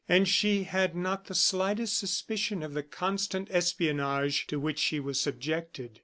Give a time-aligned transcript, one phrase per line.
[0.09, 5.21] And she had not the slightest suspicion of the constant espionage to which she was
[5.21, 5.99] subjected.